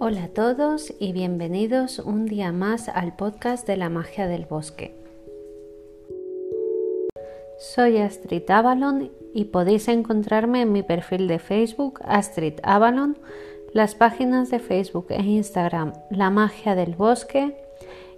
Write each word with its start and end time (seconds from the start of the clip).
Hola 0.00 0.26
a 0.26 0.28
todos 0.28 0.94
y 1.00 1.12
bienvenidos 1.12 1.98
un 1.98 2.26
día 2.26 2.52
más 2.52 2.88
al 2.88 3.16
podcast 3.16 3.66
de 3.66 3.76
la 3.76 3.88
magia 3.88 4.28
del 4.28 4.46
bosque. 4.46 4.94
Soy 7.58 7.98
Astrid 7.98 8.48
Avalon 8.48 9.10
y 9.34 9.46
podéis 9.46 9.88
encontrarme 9.88 10.62
en 10.62 10.70
mi 10.70 10.84
perfil 10.84 11.26
de 11.26 11.40
Facebook 11.40 11.98
Astrid 12.04 12.60
Avalon, 12.62 13.18
las 13.72 13.96
páginas 13.96 14.50
de 14.50 14.60
Facebook 14.60 15.06
e 15.08 15.20
Instagram 15.20 15.94
La 16.12 16.30
magia 16.30 16.76
del 16.76 16.94
bosque 16.94 17.56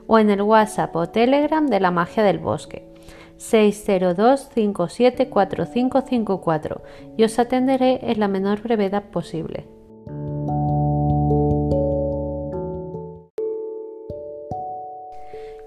o 0.07 0.19
en 0.19 0.29
el 0.31 0.43
WhatsApp 0.43 0.95
o 0.97 1.09
Telegram 1.09 1.67
de 1.67 1.81
la 1.81 1.91
magia 1.91 2.23
del 2.23 2.39
bosque 2.39 2.87
602 3.39 4.51
574554 4.55 6.83
y 7.17 7.25
os 7.25 7.39
atenderé 7.39 8.01
en 8.03 8.21
la 8.21 8.29
menor 8.29 8.61
brevedad 8.63 9.05
posible. 9.05 9.67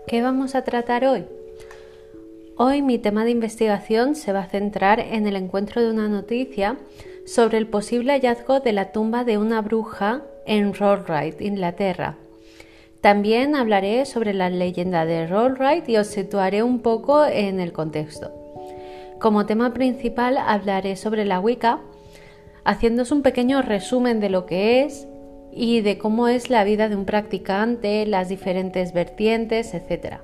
¿Qué 0.05 0.21
vamos 0.21 0.53
a 0.53 0.63
tratar 0.63 1.05
hoy? 1.05 1.25
Hoy 2.55 2.83
mi 2.83 2.99
tema 2.99 3.25
de 3.25 3.31
investigación 3.31 4.13
se 4.13 4.31
va 4.31 4.41
a 4.41 4.47
centrar 4.47 4.99
en 4.99 5.25
el 5.25 5.35
encuentro 5.35 5.81
de 5.81 5.89
una 5.89 6.07
noticia 6.07 6.77
sobre 7.25 7.57
el 7.57 7.65
posible 7.65 8.13
hallazgo 8.13 8.59
de 8.59 8.73
la 8.73 8.91
tumba 8.91 9.23
de 9.23 9.39
una 9.39 9.59
bruja 9.61 10.21
en 10.45 10.75
Rollright, 10.75 11.41
Inglaterra. 11.41 12.15
También 13.01 13.55
hablaré 13.55 14.05
sobre 14.05 14.35
la 14.35 14.51
leyenda 14.51 15.03
de 15.05 15.25
Rollright 15.25 15.89
y 15.89 15.97
os 15.97 16.05
situaré 16.05 16.61
un 16.61 16.81
poco 16.81 17.25
en 17.25 17.59
el 17.59 17.73
contexto. 17.73 18.31
Como 19.19 19.47
tema 19.47 19.73
principal 19.73 20.37
hablaré 20.37 20.95
sobre 20.95 21.25
la 21.25 21.39
Wicca, 21.39 21.79
haciéndose 22.65 23.15
un 23.15 23.23
pequeño 23.23 23.63
resumen 23.63 24.19
de 24.19 24.29
lo 24.29 24.45
que 24.45 24.83
es 24.83 25.07
y 25.51 25.81
de 25.81 25.97
cómo 25.97 26.27
es 26.27 26.51
la 26.51 26.63
vida 26.63 26.87
de 26.87 26.97
un 26.97 27.05
practicante, 27.05 28.05
las 28.05 28.29
diferentes 28.29 28.93
vertientes, 28.93 29.73
etc. 29.73 30.17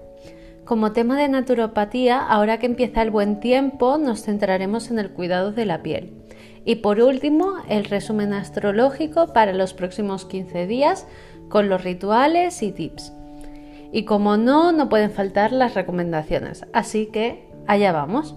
Como 0.69 0.91
tema 0.91 1.17
de 1.17 1.27
naturopatía, 1.29 2.19
ahora 2.19 2.59
que 2.59 2.67
empieza 2.67 3.01
el 3.01 3.09
buen 3.09 3.39
tiempo, 3.39 3.97
nos 3.97 4.21
centraremos 4.21 4.91
en 4.91 4.99
el 4.99 5.09
cuidado 5.09 5.51
de 5.51 5.65
la 5.65 5.81
piel. 5.81 6.13
Y 6.63 6.75
por 6.75 7.01
último, 7.01 7.53
el 7.67 7.85
resumen 7.85 8.33
astrológico 8.33 9.33
para 9.33 9.51
los 9.51 9.73
próximos 9.73 10.25
15 10.25 10.67
días 10.67 11.07
con 11.49 11.69
los 11.69 11.83
rituales 11.83 12.61
y 12.61 12.71
tips. 12.71 13.13
Y 13.91 14.05
como 14.05 14.37
no, 14.37 14.71
no 14.71 14.89
pueden 14.89 15.09
faltar 15.09 15.53
las 15.53 15.73
recomendaciones. 15.73 16.63
Así 16.71 17.07
que 17.07 17.49
allá 17.65 17.91
vamos. 17.91 18.35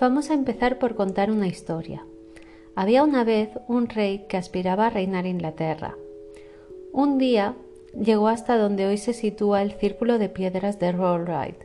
Vamos 0.00 0.30
a 0.30 0.34
empezar 0.34 0.78
por 0.78 0.94
contar 0.94 1.30
una 1.30 1.46
historia. 1.46 2.06
Había 2.74 3.04
una 3.04 3.22
vez 3.22 3.50
un 3.68 3.86
rey 3.86 4.24
que 4.30 4.38
aspiraba 4.38 4.86
a 4.86 4.90
reinar 4.90 5.26
Inglaterra. 5.26 5.94
Un 6.90 7.18
día 7.18 7.54
llegó 7.92 8.28
hasta 8.28 8.56
donde 8.56 8.86
hoy 8.86 8.96
se 8.96 9.12
sitúa 9.12 9.60
el 9.60 9.72
círculo 9.72 10.18
de 10.18 10.30
piedras 10.30 10.78
de 10.78 10.92
Rollright 10.92 11.64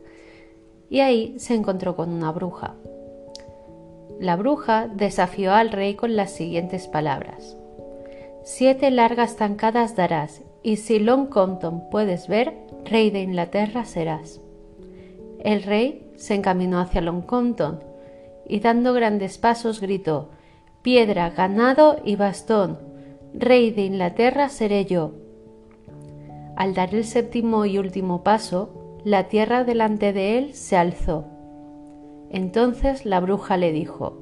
y 0.89 0.99
ahí 0.99 1.35
se 1.39 1.55
encontró 1.55 1.95
con 1.95 2.09
una 2.09 2.29
bruja. 2.33 2.75
La 4.19 4.35
bruja 4.35 4.89
desafió 4.89 5.53
al 5.53 5.71
rey 5.71 5.95
con 5.95 6.17
las 6.17 6.31
siguientes 6.31 6.89
palabras. 6.89 7.55
Siete 8.43 8.91
largas 8.91 9.37
zancadas 9.37 9.95
darás, 9.95 10.41
y 10.61 10.75
si 10.75 10.99
Long 10.99 11.29
Compton 11.29 11.89
puedes 11.89 12.27
ver, 12.27 12.53
rey 12.83 13.11
de 13.11 13.21
Inglaterra 13.21 13.85
serás. 13.85 14.41
El 15.39 15.63
rey 15.63 16.11
se 16.17 16.35
encaminó 16.35 16.79
hacia 16.79 17.01
Long 17.01 17.21
Compton, 17.21 17.79
y 18.47 18.59
dando 18.59 18.93
grandes 18.93 19.37
pasos 19.37 19.81
gritó 19.81 20.29
Piedra, 20.81 21.31
ganado 21.31 21.97
y 22.03 22.15
bastón, 22.15 22.77
rey 23.33 23.71
de 23.71 23.85
Inglaterra 23.85 24.49
seré 24.49 24.85
yo. 24.85 25.13
Al 26.55 26.73
dar 26.73 26.93
el 26.93 27.03
séptimo 27.03 27.65
y 27.65 27.77
último 27.79 28.23
paso, 28.23 28.99
la 29.03 29.27
tierra 29.27 29.63
delante 29.63 30.13
de 30.13 30.37
él 30.37 30.53
se 30.53 30.77
alzó. 30.77 31.25
Entonces 32.29 33.05
la 33.05 33.19
bruja 33.19 33.57
le 33.57 33.71
dijo 33.71 34.17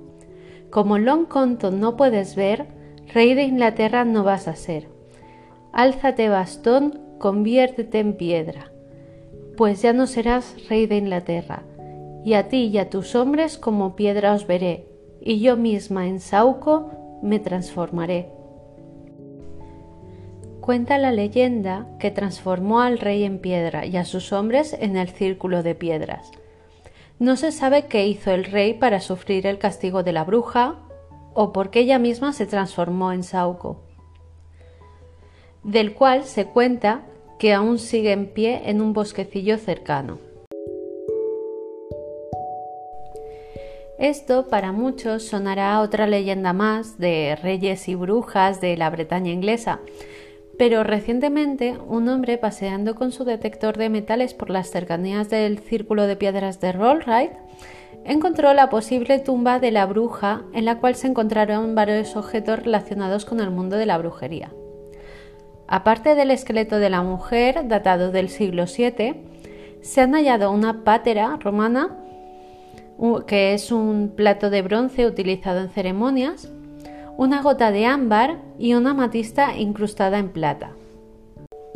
Como 0.69 0.97
Long 0.97 1.25
Compton 1.25 1.79
no 1.79 1.95
puedes 1.95 2.35
ver, 2.35 2.67
rey 3.13 3.33
de 3.33 3.43
Inglaterra 3.43 4.05
no 4.05 4.23
vas 4.23 4.47
a 4.47 4.55
ser. 4.55 4.87
Álzate 5.73 6.29
bastón, 6.29 6.99
conviértete 7.19 7.99
en 7.99 8.13
piedra, 8.13 8.71
pues 9.57 9.81
ya 9.81 9.93
no 9.93 10.07
serás 10.07 10.55
rey 10.69 10.85
de 10.87 10.97
Inglaterra, 10.97 11.63
y 12.23 12.33
a 12.35 12.47
ti 12.47 12.65
y 12.67 12.77
a 12.77 12.89
tus 12.89 13.15
hombres 13.15 13.57
como 13.57 13.95
piedra 13.95 14.33
os 14.33 14.47
veré, 14.47 14.87
y 15.21 15.39
yo 15.39 15.57
misma 15.57 16.07
en 16.07 16.19
Sauco 16.19 17.19
me 17.21 17.39
transformaré. 17.39 18.29
Cuenta 20.61 20.97
la 20.97 21.11
leyenda 21.11 21.87
que 21.99 22.11
transformó 22.11 22.79
al 22.79 22.97
rey 22.99 23.23
en 23.23 23.39
piedra 23.39 23.85
y 23.85 23.97
a 23.97 24.05
sus 24.05 24.31
hombres 24.31 24.73
en 24.79 24.95
el 24.95 25.09
círculo 25.09 25.61
de 25.61 25.75
piedras. 25.75 26.31
No 27.19 27.35
se 27.35 27.51
sabe 27.51 27.87
qué 27.87 28.07
hizo 28.07 28.31
el 28.31 28.45
rey 28.45 28.73
para 28.73 29.01
sufrir 29.01 29.45
el 29.45 29.59
castigo 29.59 30.03
de 30.03 30.13
la 30.13 30.23
bruja 30.23 30.79
o 31.33 31.51
por 31.51 31.69
qué 31.69 31.81
ella 31.81 31.99
misma 31.99 32.31
se 32.31 32.45
transformó 32.45 33.11
en 33.11 33.23
Sauco, 33.23 33.83
del 35.63 35.93
cual 35.93 36.23
se 36.23 36.45
cuenta 36.45 37.05
que 37.39 37.53
aún 37.53 37.79
sigue 37.79 38.11
en 38.11 38.27
pie 38.27 38.69
en 38.69 38.81
un 38.81 38.93
bosquecillo 38.93 39.57
cercano. 39.57 40.32
Esto 44.03 44.47
para 44.49 44.73
muchos 44.73 45.23
sonará 45.23 45.79
otra 45.79 46.07
leyenda 46.07 46.51
más 46.51 46.97
de 46.97 47.37
reyes 47.41 47.87
y 47.87 47.95
brujas 47.95 48.59
de 48.59 48.75
la 48.75 48.89
Bretaña 48.89 49.31
inglesa, 49.31 49.79
pero 50.57 50.83
recientemente 50.83 51.77
un 51.87 52.09
hombre 52.09 52.37
paseando 52.37 52.95
con 52.95 53.13
su 53.13 53.23
detector 53.23 53.77
de 53.77 53.87
metales 53.87 54.33
por 54.33 54.49
las 54.49 54.69
cercanías 54.69 55.29
del 55.29 55.57
círculo 55.59 56.05
de 56.05 56.17
piedras 56.17 56.59
de 56.59 56.73
Rollright 56.73 57.31
encontró 58.03 58.53
la 58.53 58.69
posible 58.69 59.19
tumba 59.19 59.61
de 59.61 59.71
la 59.71 59.85
bruja 59.85 60.41
en 60.53 60.65
la 60.65 60.79
cual 60.79 60.95
se 60.95 61.07
encontraron 61.07 61.73
varios 61.73 62.17
objetos 62.17 62.59
relacionados 62.59 63.23
con 63.23 63.39
el 63.39 63.51
mundo 63.51 63.77
de 63.77 63.85
la 63.85 63.97
brujería. 63.97 64.51
Aparte 65.65 66.15
del 66.15 66.31
esqueleto 66.31 66.77
de 66.77 66.89
la 66.89 67.03
mujer, 67.03 67.69
datado 67.69 68.11
del 68.11 68.27
siglo 68.27 68.65
VII, 68.65 69.15
se 69.79 70.01
han 70.01 70.11
hallado 70.11 70.51
una 70.51 70.83
pátera 70.83 71.37
romana 71.39 72.02
que 73.27 73.53
es 73.53 73.71
un 73.71 74.13
plato 74.15 74.49
de 74.49 74.61
bronce 74.61 75.05
utilizado 75.05 75.59
en 75.59 75.69
ceremonias, 75.69 76.49
una 77.17 77.41
gota 77.41 77.71
de 77.71 77.85
ámbar 77.85 78.39
y 78.57 78.75
una 78.75 78.93
matista 78.93 79.57
incrustada 79.57 80.19
en 80.19 80.29
plata. 80.29 80.71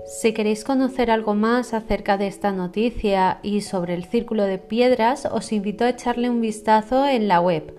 Si 0.06 0.32
queréis 0.32 0.64
conocer 0.64 1.12
algo 1.12 1.36
más 1.36 1.74
acerca 1.74 2.18
de 2.18 2.28
esta 2.28 2.54
noticia 2.54 3.40
y 3.44 3.60
sobre 3.60 3.94
el 3.94 4.06
círculo 4.06 4.44
de 4.44 4.58
piedras, 4.58 5.26
os 5.26 5.52
invito 5.52 5.84
a 5.84 5.90
echarle 5.90 6.30
un 6.30 6.40
vistazo 6.40 7.06
en 7.06 7.28
la 7.28 7.42
web 7.42 7.76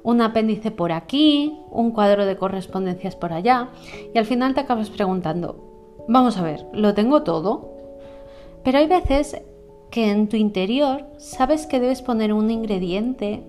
un 0.04 0.20
apéndice 0.20 0.72
por 0.72 0.92
aquí, 0.92 1.58
un 1.72 1.92
cuadro 1.92 2.26
de 2.26 2.36
correspondencias 2.36 3.16
por 3.16 3.32
allá, 3.32 3.70
y 4.14 4.18
al 4.18 4.26
final 4.26 4.56
te 4.56 4.60
acabas 4.60 4.90
preguntando, 4.90 6.04
vamos 6.10 6.36
a 6.36 6.44
ver, 6.44 6.66
¿lo 6.74 6.94
tengo 6.94 7.24
todo? 7.24 7.78
Pero 8.66 8.80
hay 8.80 8.88
veces 8.88 9.42
que 9.94 10.10
en 10.10 10.28
tu 10.28 10.38
interior 10.38 11.06
sabes 11.20 11.68
que 11.68 11.80
debes 11.80 12.02
poner 12.02 12.34
un 12.34 12.50
ingrediente 12.50 13.44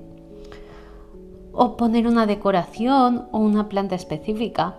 o 1.53 1.79
poner 1.79 2.07
una 2.07 2.27
decoración 2.27 3.29
o 3.33 3.39
una 3.39 3.71
planta 3.71 3.95
específica. 3.95 4.75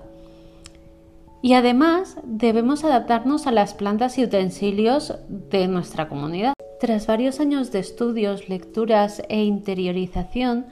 Y 1.42 1.56
además 1.56 2.18
debemos 2.24 2.84
adaptarnos 2.84 3.48
a 3.48 3.52
las 3.52 3.74
plantas 3.74 4.20
y 4.20 4.26
utensilios 4.26 5.16
de 5.28 5.68
nuestra 5.68 6.08
comunidad. 6.08 6.54
Tras 6.80 7.08
varios 7.08 7.40
años 7.40 7.72
de 7.72 7.80
estudios, 7.80 8.48
lecturas 8.48 9.24
e 9.28 9.44
interiorización, 9.44 10.68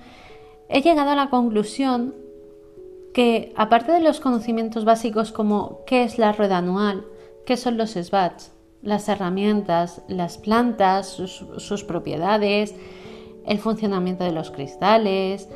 he 0.69 0.83
llegado 0.83 1.09
a 1.09 1.15
la 1.15 1.31
conclusión 1.31 2.13
que, 3.15 3.51
aparte 3.55 3.93
de 3.93 3.99
los 3.99 4.19
conocimientos 4.19 4.85
básicos 4.85 5.31
como 5.31 5.79
qué 5.87 6.03
es 6.03 6.19
la 6.19 6.33
rueda 6.33 6.59
anual, 6.59 7.03
qué 7.47 7.57
son 7.57 7.77
los 7.77 7.93
SBATs, 7.93 8.51
las 8.83 9.07
herramientas, 9.07 10.01
las 10.07 10.37
plantas, 10.37 11.07
sus, 11.07 11.83
propiedades, 11.85 12.75
el 13.45 13.57
funcionamiento 13.57 14.25
de 14.25 14.33
los 14.33 14.51
cristales, 14.51 15.49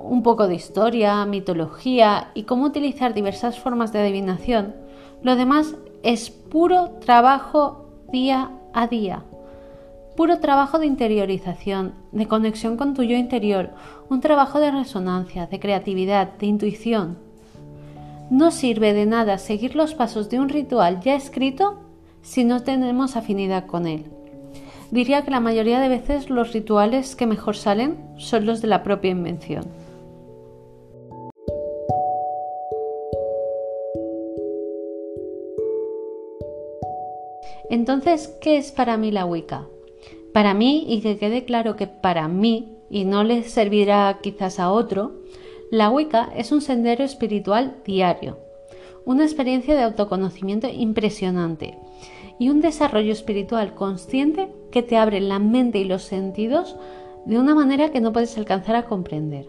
un 0.00 0.22
poco 0.22 0.46
de 0.46 0.54
historia, 0.54 1.26
mitología 1.26 2.30
y 2.34 2.44
cómo 2.44 2.66
utilizar 2.66 3.14
diversas 3.14 3.58
formas 3.58 3.92
de 3.92 4.00
adivinación, 4.00 4.76
lo 5.22 5.34
demás 5.34 5.74
es 6.04 6.30
puro 6.30 6.90
trabajo 7.04 7.86
día 8.12 8.50
a 8.72 8.86
día. 8.86 9.24
Puro 10.16 10.38
trabajo 10.38 10.78
de 10.78 10.86
interiorización, 10.86 11.94
de 12.12 12.26
conexión 12.26 12.76
con 12.76 12.94
tu 12.94 13.02
yo 13.02 13.16
interior, 13.16 13.70
un 14.08 14.20
trabajo 14.20 14.60
de 14.60 14.70
resonancia, 14.70 15.46
de 15.46 15.60
creatividad, 15.60 16.32
de 16.38 16.46
intuición. 16.46 17.18
No 18.30 18.50
sirve 18.50 18.92
de 18.94 19.06
nada 19.06 19.38
seguir 19.38 19.74
los 19.74 19.94
pasos 19.94 20.28
de 20.28 20.38
un 20.38 20.48
ritual 20.48 21.00
ya 21.00 21.14
escrito 21.14 21.87
si 22.28 22.44
no 22.44 22.62
tenemos 22.62 23.16
afinidad 23.16 23.64
con 23.64 23.86
él. 23.86 24.04
Diría 24.90 25.22
que 25.22 25.30
la 25.30 25.40
mayoría 25.40 25.80
de 25.80 25.88
veces 25.88 26.28
los 26.28 26.52
rituales 26.52 27.16
que 27.16 27.26
mejor 27.26 27.56
salen 27.56 27.96
son 28.18 28.44
los 28.44 28.60
de 28.60 28.68
la 28.68 28.82
propia 28.82 29.12
invención. 29.12 29.64
Entonces, 37.70 38.28
¿qué 38.42 38.58
es 38.58 38.72
para 38.72 38.98
mí 38.98 39.10
la 39.10 39.24
Wicca? 39.24 39.66
Para 40.34 40.52
mí, 40.52 40.84
y 40.86 41.00
que 41.00 41.16
quede 41.16 41.46
claro 41.46 41.76
que 41.76 41.86
para 41.86 42.28
mí, 42.28 42.76
y 42.90 43.06
no 43.06 43.24
le 43.24 43.42
servirá 43.44 44.18
quizás 44.22 44.60
a 44.60 44.70
otro, 44.70 45.22
la 45.70 45.88
Wicca 45.88 46.28
es 46.36 46.52
un 46.52 46.60
sendero 46.60 47.04
espiritual 47.04 47.76
diario, 47.86 48.38
una 49.06 49.24
experiencia 49.24 49.74
de 49.74 49.82
autoconocimiento 49.82 50.68
impresionante 50.68 51.78
y 52.38 52.50
un 52.50 52.60
desarrollo 52.60 53.12
espiritual 53.12 53.74
consciente 53.74 54.48
que 54.70 54.82
te 54.82 54.96
abre 54.96 55.20
la 55.20 55.38
mente 55.38 55.78
y 55.78 55.84
los 55.84 56.02
sentidos 56.02 56.76
de 57.26 57.38
una 57.38 57.54
manera 57.54 57.90
que 57.90 58.00
no 58.00 58.12
puedes 58.12 58.36
alcanzar 58.38 58.76
a 58.76 58.86
comprender. 58.86 59.46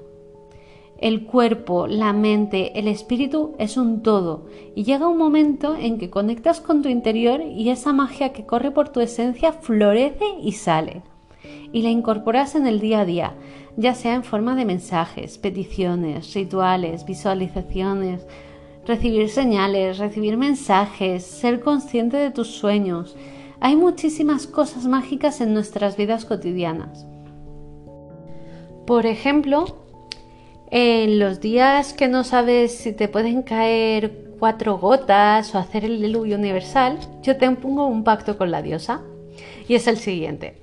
El 0.99 1.25
cuerpo, 1.25 1.87
la 1.87 2.11
mente, 2.11 2.77
el 2.77 2.89
espíritu 2.89 3.55
es 3.57 3.77
un 3.77 4.03
todo 4.03 4.47
y 4.75 4.83
llega 4.83 5.07
un 5.07 5.17
momento 5.17 5.75
en 5.79 5.97
que 5.97 6.09
conectas 6.09 6.59
con 6.59 6.81
tu 6.81 6.89
interior 6.89 7.41
y 7.41 7.69
esa 7.69 7.93
magia 7.93 8.33
que 8.33 8.45
corre 8.45 8.71
por 8.71 8.89
tu 8.89 8.99
esencia 8.99 9.53
florece 9.53 10.25
y 10.41 10.51
sale. 10.51 11.03
Y 11.71 11.83
la 11.83 11.89
incorporas 11.89 12.55
en 12.55 12.67
el 12.67 12.81
día 12.81 13.01
a 13.01 13.05
día, 13.05 13.35
ya 13.77 13.93
sea 13.93 14.13
en 14.13 14.25
forma 14.25 14.57
de 14.57 14.65
mensajes, 14.65 15.37
peticiones, 15.37 16.33
rituales, 16.33 17.05
visualizaciones, 17.05 18.27
recibir 18.85 19.29
señales, 19.29 19.97
recibir 19.97 20.37
mensajes, 20.37 21.23
ser 21.23 21.59
consciente 21.59 22.17
de 22.17 22.31
tus 22.31 22.47
sueños. 22.47 23.15
Hay 23.59 23.75
muchísimas 23.75 24.47
cosas 24.47 24.85
mágicas 24.85 25.41
en 25.41 25.53
nuestras 25.53 25.97
vidas 25.97 26.25
cotidianas. 26.25 27.05
Por 28.85 29.05
ejemplo, 29.05 29.85
en 30.71 31.19
los 31.19 31.41
días 31.41 31.93
que 31.93 32.07
no 32.07 32.23
sabes 32.23 32.75
si 32.75 32.93
te 32.93 33.07
pueden 33.07 33.43
caer 33.43 34.29
cuatro 34.39 34.77
gotas 34.77 35.53
o 35.53 35.57
hacer 35.57 35.85
el 35.85 36.01
diluvio 36.01 36.37
universal, 36.37 36.97
yo 37.21 37.37
te 37.37 37.51
pongo 37.51 37.85
un 37.85 38.03
pacto 38.03 38.37
con 38.37 38.51
la 38.51 38.61
diosa. 38.61 39.01
Y 39.67 39.75
es 39.75 39.87
el 39.87 39.97
siguiente. 39.97 40.57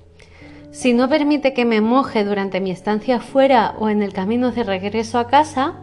Si 0.71 0.93
no 0.93 1.09
permite 1.09 1.53
que 1.53 1.65
me 1.65 1.81
moje 1.81 2.23
durante 2.23 2.59
mi 2.59 2.71
estancia 2.71 3.19
fuera 3.19 3.75
o 3.79 3.89
en 3.89 4.03
el 4.03 4.13
camino 4.13 4.51
de 4.51 4.63
regreso 4.63 5.17
a 5.17 5.27
casa, 5.27 5.75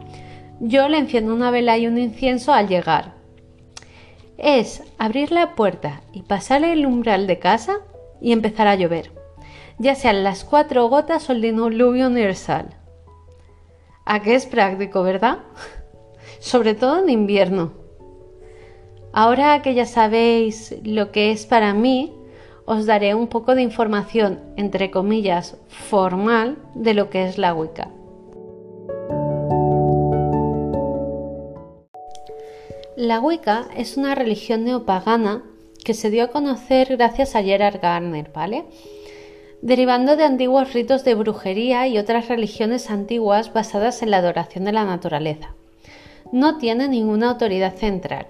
yo 0.61 0.89
le 0.89 0.99
enciendo 0.99 1.35
una 1.35 1.51
vela 1.51 1.79
y 1.79 1.87
un 1.87 1.99
incienso 1.99 2.53
al 2.53 2.69
llegar. 2.69 3.15
Es 4.39 4.83
abrir 4.99 5.33
la 5.33 5.55
puerta 5.55 6.03
y 6.13 6.23
pasar 6.23 6.65
el 6.65 6.87
umbral 6.87 7.27
de 7.27 7.39
casa 7.39 7.79
y 8.21 8.33
empezar 8.33 8.67
a 8.67 8.75
llover, 8.75 9.13
ya 9.79 9.95
sean 9.95 10.25
las 10.25 10.45
cuatro 10.45 10.89
gotas 10.89 11.29
o 11.29 11.33
el 11.33 11.41
diluvio 11.41 12.07
universal. 12.07 12.77
¿A 14.05 14.21
qué 14.21 14.35
es 14.35 14.47
práctico, 14.47 15.03
verdad? 15.03 15.39
Sobre 16.41 16.75
todo 16.75 16.99
en 17.03 17.11
invierno. 17.11 17.73
Ahora 19.13 19.63
que 19.63 19.75
ya 19.75 19.87
sabéis 19.87 20.75
lo 20.83 21.13
que 21.13 21.31
es 21.31 21.47
para 21.47 21.73
mí, 21.73 22.13
os 22.67 22.87
daré 22.87 23.15
un 23.15 23.29
poco 23.29 23.55
de 23.55 23.63
información, 23.63 24.41
entre 24.57 24.91
comillas, 24.91 25.57
formal 25.69 26.59
de 26.75 26.95
lo 26.95 27.11
que 27.11 27.27
es 27.27 27.39
la 27.39 27.55
Wicca. 27.55 27.91
La 32.97 33.19
Wicca 33.19 33.67
es 33.77 33.97
una 33.97 34.15
religión 34.15 34.63
neopagana 34.63 35.43
que 35.85 35.95
se 35.95 36.11
dio 36.11 36.23
a 36.23 36.29
conocer 36.29 36.97
gracias 36.97 37.35
a 37.35 37.43
Gerard 37.43 37.81
Garner. 37.81 38.31
Derivando 39.63 40.15
de 40.15 40.23
antiguos 40.23 40.73
ritos 40.73 41.03
de 41.03 41.17
brujería 41.17 41.89
y 41.89 41.99
otras 41.99 42.29
religiones 42.29 42.91
antiguas 42.91 43.53
basadas 43.53 44.03
en 44.03 44.13
la 44.13 44.19
adoración 44.19 44.65
de 44.65 44.71
la 44.71 44.85
naturaleza. 44.85 45.57
No 46.31 46.59
tiene 46.59 46.87
ninguna 46.87 47.31
autoridad 47.31 47.75
central. 47.75 48.29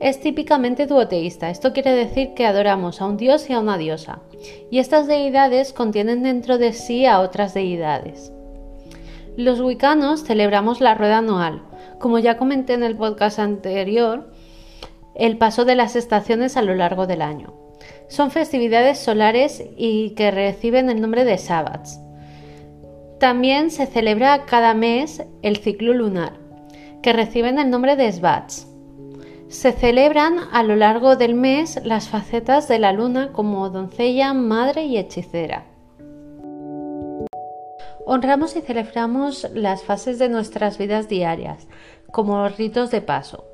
Es 0.00 0.18
típicamente 0.20 0.86
duoteísta, 0.86 1.48
esto 1.48 1.72
quiere 1.72 1.92
decir 1.92 2.34
que 2.34 2.46
adoramos 2.46 3.00
a 3.00 3.06
un 3.06 3.16
dios 3.16 3.48
y 3.48 3.52
a 3.52 3.60
una 3.60 3.78
diosa, 3.78 4.18
y 4.72 4.80
estas 4.80 5.06
deidades 5.06 5.72
contienen 5.72 6.24
dentro 6.24 6.58
de 6.58 6.72
sí 6.72 7.06
a 7.06 7.20
otras 7.20 7.54
deidades. 7.54 8.32
Los 9.36 9.60
wicanos 9.60 10.24
celebramos 10.24 10.80
la 10.80 10.96
rueda 10.96 11.18
anual, 11.18 11.62
como 12.02 12.18
ya 12.18 12.36
comenté 12.36 12.74
en 12.74 12.82
el 12.82 12.96
podcast 12.96 13.38
anterior, 13.38 14.30
el 15.14 15.38
paso 15.38 15.64
de 15.64 15.76
las 15.76 15.94
estaciones 15.96 16.56
a 16.56 16.62
lo 16.62 16.74
largo 16.74 17.06
del 17.06 17.22
año. 17.22 17.54
Son 18.08 18.30
festividades 18.30 18.98
solares 18.98 19.64
y 19.76 20.10
que 20.10 20.30
reciben 20.32 20.90
el 20.90 21.00
nombre 21.00 21.24
de 21.24 21.38
sabbats. 21.38 22.00
También 23.20 23.70
se 23.70 23.86
celebra 23.86 24.46
cada 24.46 24.74
mes 24.74 25.22
el 25.42 25.58
ciclo 25.58 25.94
lunar, 25.94 26.32
que 27.02 27.12
reciben 27.12 27.60
el 27.60 27.70
nombre 27.70 27.94
de 27.94 28.10
Svats. 28.10 28.66
Se 29.46 29.70
celebran 29.70 30.38
a 30.50 30.64
lo 30.64 30.74
largo 30.74 31.14
del 31.14 31.34
mes 31.34 31.80
las 31.84 32.08
facetas 32.08 32.66
de 32.66 32.80
la 32.80 32.92
luna 32.92 33.32
como 33.32 33.70
doncella, 33.70 34.34
madre 34.34 34.86
y 34.86 34.98
hechicera. 34.98 35.71
Honramos 38.04 38.56
y 38.56 38.62
celebramos 38.62 39.46
las 39.54 39.84
fases 39.84 40.18
de 40.18 40.28
nuestras 40.28 40.76
vidas 40.76 41.08
diarias, 41.08 41.68
como 42.10 42.48
ritos 42.48 42.90
de 42.90 43.00
paso. 43.00 43.44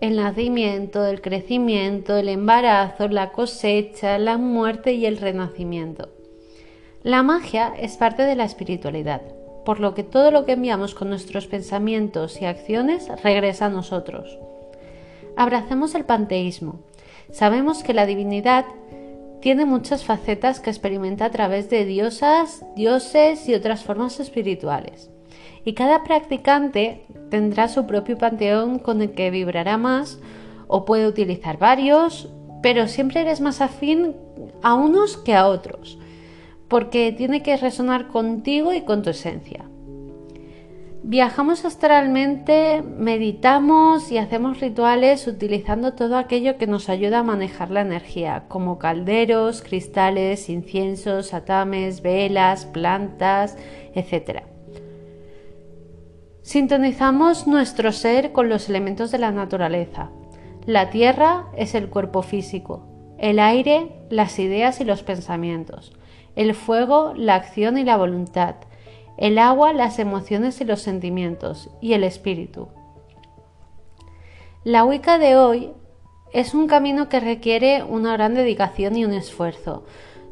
El 0.00 0.16
nacimiento, 0.16 1.06
el 1.06 1.20
crecimiento, 1.20 2.16
el 2.16 2.28
embarazo, 2.28 3.08
la 3.08 3.32
cosecha, 3.32 4.18
la 4.18 4.36
muerte 4.36 4.92
y 4.92 5.06
el 5.06 5.16
renacimiento. 5.16 6.10
La 7.02 7.22
magia 7.22 7.72
es 7.78 7.96
parte 7.96 8.22
de 8.22 8.36
la 8.36 8.44
espiritualidad, 8.44 9.22
por 9.64 9.80
lo 9.80 9.94
que 9.94 10.04
todo 10.04 10.30
lo 10.30 10.44
que 10.44 10.52
enviamos 10.52 10.94
con 10.94 11.08
nuestros 11.08 11.46
pensamientos 11.46 12.40
y 12.42 12.44
acciones 12.44 13.08
regresa 13.22 13.66
a 13.66 13.70
nosotros. 13.70 14.38
Abracemos 15.36 15.94
el 15.94 16.04
panteísmo. 16.04 16.80
Sabemos 17.30 17.82
que 17.82 17.94
la 17.94 18.06
divinidad 18.06 18.66
tiene 19.40 19.64
muchas 19.64 20.04
facetas 20.04 20.60
que 20.60 20.70
experimenta 20.70 21.26
a 21.26 21.30
través 21.30 21.70
de 21.70 21.84
diosas, 21.84 22.64
dioses 22.74 23.48
y 23.48 23.54
otras 23.54 23.84
formas 23.84 24.20
espirituales. 24.20 25.10
Y 25.64 25.74
cada 25.74 26.02
practicante 26.02 27.06
tendrá 27.30 27.68
su 27.68 27.86
propio 27.86 28.18
panteón 28.18 28.78
con 28.78 29.02
el 29.02 29.12
que 29.12 29.30
vibrará 29.30 29.76
más 29.76 30.18
o 30.66 30.84
puede 30.84 31.06
utilizar 31.06 31.58
varios, 31.58 32.28
pero 32.62 32.88
siempre 32.88 33.20
eres 33.20 33.40
más 33.40 33.60
afín 33.60 34.16
a 34.62 34.74
unos 34.74 35.16
que 35.16 35.34
a 35.34 35.46
otros, 35.46 35.98
porque 36.68 37.12
tiene 37.12 37.42
que 37.42 37.56
resonar 37.56 38.08
contigo 38.08 38.72
y 38.72 38.82
con 38.82 39.02
tu 39.02 39.10
esencia. 39.10 39.67
Viajamos 41.10 41.64
astralmente, 41.64 42.82
meditamos 42.82 44.12
y 44.12 44.18
hacemos 44.18 44.60
rituales 44.60 45.26
utilizando 45.26 45.94
todo 45.94 46.18
aquello 46.18 46.58
que 46.58 46.66
nos 46.66 46.90
ayuda 46.90 47.20
a 47.20 47.22
manejar 47.22 47.70
la 47.70 47.80
energía, 47.80 48.44
como 48.48 48.78
calderos, 48.78 49.62
cristales, 49.62 50.50
inciensos, 50.50 51.32
atames, 51.32 52.02
velas, 52.02 52.66
plantas, 52.66 53.56
etc. 53.94 54.42
Sintonizamos 56.42 57.46
nuestro 57.46 57.90
ser 57.92 58.32
con 58.32 58.50
los 58.50 58.68
elementos 58.68 59.10
de 59.10 59.16
la 59.16 59.30
naturaleza. 59.30 60.10
La 60.66 60.90
tierra 60.90 61.46
es 61.56 61.74
el 61.74 61.88
cuerpo 61.88 62.20
físico, 62.20 62.86
el 63.16 63.38
aire, 63.38 63.92
las 64.10 64.38
ideas 64.38 64.78
y 64.82 64.84
los 64.84 65.02
pensamientos, 65.02 65.90
el 66.36 66.54
fuego, 66.54 67.14
la 67.16 67.36
acción 67.36 67.78
y 67.78 67.84
la 67.84 67.96
voluntad, 67.96 68.56
el 69.18 69.38
agua, 69.38 69.72
las 69.72 69.98
emociones 69.98 70.60
y 70.60 70.64
los 70.64 70.80
sentimientos, 70.80 71.70
y 71.80 71.92
el 71.92 72.04
espíritu. 72.04 72.68
La 74.64 74.84
Wicca 74.84 75.18
de 75.18 75.36
hoy 75.36 75.72
es 76.32 76.54
un 76.54 76.68
camino 76.68 77.08
que 77.08 77.20
requiere 77.20 77.82
una 77.82 78.12
gran 78.12 78.34
dedicación 78.34 78.96
y 78.96 79.04
un 79.04 79.12
esfuerzo. 79.12 79.84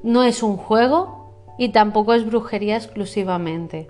No 0.03 0.23
es 0.23 0.43
un 0.43 0.57
juego 0.57 1.55
y 1.59 1.71
tampoco 1.71 2.15
es 2.15 2.27
brujería 2.27 2.77
exclusivamente. 2.77 3.89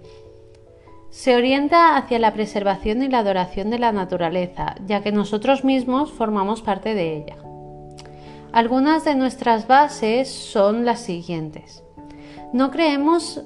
Se 1.11 1.37
orienta 1.37 1.97
hacia 1.97 2.19
la 2.19 2.33
preservación 2.33 3.03
y 3.03 3.09
la 3.09 3.19
adoración 3.19 3.71
de 3.71 3.79
la 3.79 3.93
naturaleza, 3.93 4.77
ya 4.87 5.03
que 5.03 5.13
nosotros 5.13 5.65
mismos 5.65 6.13
formamos 6.13 6.63
parte 6.63 6.95
de 6.95 7.17
ella. 7.17 7.37
Algunas 8.53 9.05
de 9.05 9.15
nuestras 9.15 9.67
bases 9.67 10.29
son 10.29 10.85
las 10.85 11.01
siguientes. 11.01 11.83
No 12.53 12.71
creemos 12.71 13.43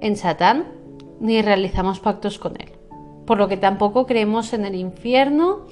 en 0.00 0.16
Satán, 0.16 0.77
ni 1.20 1.42
realizamos 1.42 2.00
pactos 2.00 2.38
con 2.38 2.60
Él. 2.60 2.72
Por 3.26 3.38
lo 3.38 3.48
que 3.48 3.56
tampoco 3.56 4.06
creemos 4.06 4.52
en 4.52 4.64
el 4.64 4.74
infierno, 4.74 5.66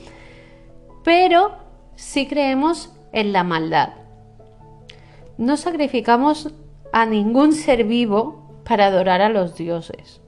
pero 1.05 1.53
sí 1.95 2.27
creemos 2.27 2.93
en 3.13 3.33
la 3.33 3.45
maldad. 3.45 3.91
No 5.39 5.57
sacrificamos 5.57 6.53
a 6.93 7.07
ningún 7.07 7.53
ser 7.53 7.85
vivo 7.85 8.61
para 8.65 8.87
adorar 8.87 9.21
a 9.21 9.29
los 9.29 9.57
dioses, 9.57 10.21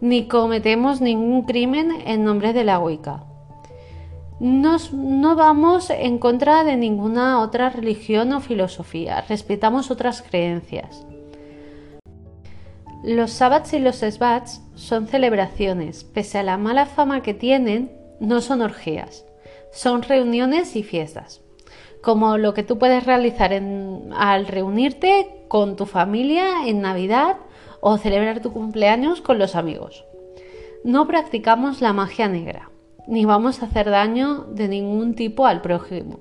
ni 0.00 0.28
cometemos 0.28 1.00
ningún 1.00 1.42
crimen 1.42 1.92
en 2.06 2.24
nombre 2.24 2.52
de 2.52 2.64
la 2.64 2.78
Wicca. 2.78 3.24
no 4.40 5.36
vamos 5.36 5.90
en 5.90 6.18
contra 6.18 6.64
de 6.64 6.76
ninguna 6.76 7.40
otra 7.40 7.70
religión 7.70 8.32
o 8.32 8.40
filosofía, 8.40 9.20
respetamos 9.28 9.90
otras 9.90 10.22
creencias. 10.22 11.06
Los 13.02 13.30
sabbats 13.30 13.72
y 13.72 13.78
los 13.78 13.96
svats 13.96 14.60
son 14.74 15.06
celebraciones, 15.06 16.04
pese 16.04 16.36
a 16.36 16.42
la 16.42 16.58
mala 16.58 16.84
fama 16.84 17.22
que 17.22 17.32
tienen, 17.32 17.90
no 18.20 18.42
son 18.42 18.60
orgías, 18.60 19.24
son 19.72 20.02
reuniones 20.02 20.76
y 20.76 20.82
fiestas, 20.82 21.40
como 22.02 22.36
lo 22.36 22.52
que 22.52 22.62
tú 22.62 22.78
puedes 22.78 23.06
realizar 23.06 23.54
al 23.54 24.46
reunirte 24.46 25.44
con 25.48 25.76
tu 25.76 25.86
familia 25.86 26.66
en 26.66 26.82
Navidad 26.82 27.36
o 27.80 27.96
celebrar 27.96 28.40
tu 28.40 28.52
cumpleaños 28.52 29.22
con 29.22 29.38
los 29.38 29.56
amigos. 29.56 30.04
No 30.84 31.06
practicamos 31.06 31.80
la 31.80 31.94
magia 31.94 32.28
negra, 32.28 32.70
ni 33.06 33.24
vamos 33.24 33.62
a 33.62 33.66
hacer 33.66 33.88
daño 33.88 34.44
de 34.50 34.68
ningún 34.68 35.14
tipo 35.14 35.46
al 35.46 35.62
prójimo. 35.62 36.20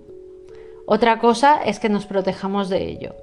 Otra 0.86 1.19
cosa 1.19 1.62
es 1.62 1.77
que 1.79 1.89
nos 1.89 2.05
protejamos 2.05 2.69
de 2.69 2.88
ello. 2.88 3.15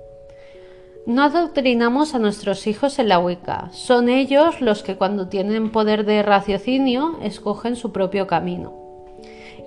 No 1.07 1.23
adoctrinamos 1.23 2.17
a 2.17 2.19
nuestros 2.19 2.67
hijos 2.67 2.99
en 2.99 3.09
la 3.09 3.21
Wicca. 3.21 3.69
Son 3.71 4.09
ellos 4.09 4.61
los 4.61 4.83
que 4.83 4.97
cuando 4.97 5.29
tienen 5.29 5.71
poder 5.71 6.05
de 6.05 6.25
raciocinio 6.25 7.19
escogen 7.23 7.77
su 7.77 7.93
propio 7.93 8.27
camino. 8.27 8.75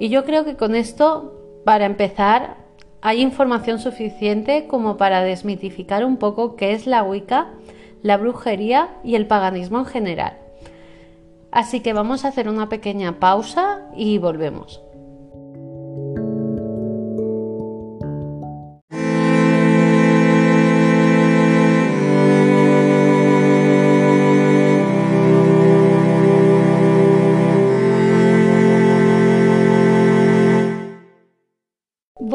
Y 0.02 0.10
yo 0.10 0.26
creo 0.26 0.44
que 0.44 0.58
con 0.58 0.76
esto, 0.76 1.62
para 1.64 1.86
empezar, 1.86 2.58
hay 3.00 3.22
información 3.22 3.80
suficiente 3.80 4.68
como 4.68 4.98
para 4.98 5.22
desmitificar 5.22 6.04
un 6.04 6.18
poco 6.18 6.58
qué 6.58 6.74
es 6.74 6.86
la 6.86 7.04
Wicca, 7.04 7.48
la 8.04 8.18
brujería 8.18 8.90
y 9.06 9.16
el 9.16 9.26
paganismo 9.26 9.80
en 9.80 9.86
general. 9.86 10.38
Así 11.52 11.80
que 11.80 11.94
vamos 11.94 12.26
a 12.26 12.28
hacer 12.28 12.50
una 12.50 12.68
pequeña 12.68 13.22
pausa 13.22 13.88
y 13.96 14.18
volvemos. 14.18 14.82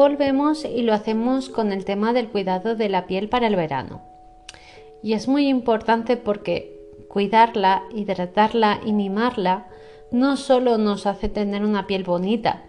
Volvemos 0.05 0.65
y 0.65 0.83
lo 0.83 0.93
hacemos 0.93 1.49
con 1.49 1.71
el 1.71 1.83
tema 1.83 2.13
del 2.13 2.29
cuidado 2.29 2.75
de 2.75 2.89
la 2.89 3.07
piel 3.07 3.27
para 3.27 3.47
el 3.47 3.55
verano. 3.55 4.03
Y 5.01 5.13
es 5.13 5.27
muy 5.27 5.47
importante 5.47 6.15
porque 6.15 6.79
cuidarla, 7.07 7.81
hidratarla 7.91 8.81
y 8.85 8.93
mimarla 8.93 9.65
no 10.11 10.37
solo 10.37 10.77
nos 10.77 11.07
hace 11.07 11.27
tener 11.27 11.65
una 11.65 11.87
piel 11.87 12.03
bonita, 12.03 12.65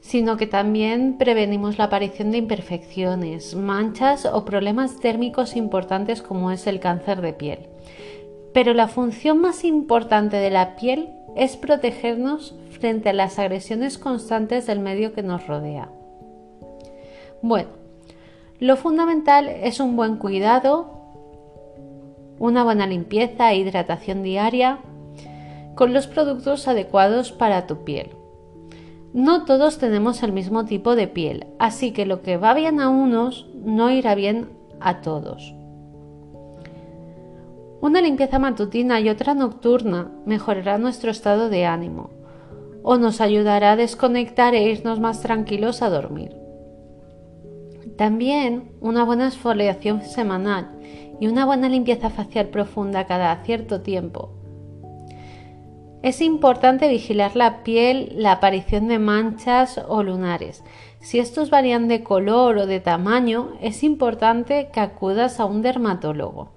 sino 0.00 0.36
que 0.36 0.48
también 0.48 1.18
prevenimos 1.18 1.78
la 1.78 1.84
aparición 1.84 2.32
de 2.32 2.38
imperfecciones, 2.38 3.54
manchas 3.54 4.26
o 4.26 4.44
problemas 4.44 4.98
térmicos 4.98 5.54
importantes 5.54 6.20
como 6.20 6.50
es 6.50 6.66
el 6.66 6.80
cáncer 6.80 7.20
de 7.20 7.32
piel. 7.32 7.60
Pero 8.52 8.74
la 8.74 8.88
función 8.88 9.40
más 9.40 9.62
importante 9.62 10.38
de 10.38 10.50
la 10.50 10.74
piel 10.74 11.10
es 11.36 11.56
protegernos 11.56 12.56
frente 12.70 13.10
a 13.10 13.12
las 13.12 13.38
agresiones 13.38 13.98
constantes 13.98 14.66
del 14.66 14.80
medio 14.80 15.12
que 15.12 15.22
nos 15.22 15.46
rodea. 15.46 15.88
Bueno, 17.42 17.70
lo 18.60 18.76
fundamental 18.76 19.48
es 19.48 19.80
un 19.80 19.96
buen 19.96 20.16
cuidado, 20.16 20.92
una 22.38 22.62
buena 22.62 22.86
limpieza 22.86 23.50
e 23.50 23.56
hidratación 23.56 24.22
diaria 24.22 24.78
con 25.74 25.92
los 25.92 26.06
productos 26.06 26.68
adecuados 26.68 27.32
para 27.32 27.66
tu 27.66 27.82
piel. 27.82 28.10
No 29.12 29.44
todos 29.44 29.78
tenemos 29.78 30.22
el 30.22 30.32
mismo 30.32 30.64
tipo 30.64 30.94
de 30.94 31.08
piel, 31.08 31.48
así 31.58 31.90
que 31.90 32.06
lo 32.06 32.22
que 32.22 32.36
va 32.36 32.54
bien 32.54 32.80
a 32.80 32.88
unos 32.88 33.48
no 33.54 33.90
irá 33.90 34.14
bien 34.14 34.50
a 34.78 35.00
todos. 35.00 35.52
Una 37.80 38.00
limpieza 38.00 38.38
matutina 38.38 39.00
y 39.00 39.08
otra 39.08 39.34
nocturna 39.34 40.12
mejorará 40.24 40.78
nuestro 40.78 41.10
estado 41.10 41.48
de 41.48 41.66
ánimo 41.66 42.10
o 42.84 42.96
nos 42.98 43.20
ayudará 43.20 43.72
a 43.72 43.76
desconectar 43.76 44.54
e 44.54 44.62
irnos 44.62 45.00
más 45.00 45.20
tranquilos 45.20 45.82
a 45.82 45.90
dormir. 45.90 46.41
También 47.96 48.72
una 48.80 49.04
buena 49.04 49.26
exfoliación 49.26 50.02
semanal 50.02 50.70
y 51.20 51.26
una 51.26 51.44
buena 51.44 51.68
limpieza 51.68 52.10
facial 52.10 52.48
profunda 52.48 53.06
cada 53.06 53.36
cierto 53.44 53.82
tiempo. 53.82 54.30
Es 56.02 56.20
importante 56.20 56.88
vigilar 56.88 57.36
la 57.36 57.62
piel, 57.62 58.12
la 58.16 58.32
aparición 58.32 58.88
de 58.88 58.98
manchas 58.98 59.80
o 59.86 60.02
lunares. 60.02 60.64
Si 60.98 61.20
estos 61.20 61.48
varían 61.48 61.86
de 61.86 62.02
color 62.02 62.58
o 62.58 62.66
de 62.66 62.80
tamaño, 62.80 63.52
es 63.60 63.84
importante 63.84 64.70
que 64.72 64.80
acudas 64.80 65.38
a 65.38 65.44
un 65.44 65.62
dermatólogo. 65.62 66.50